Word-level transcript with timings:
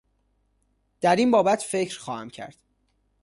در 1.01 1.15
این 1.15 1.31
بابت 1.31 1.61
فکر 1.63 1.99
خواهم 1.99 2.29
کرد 2.29 2.55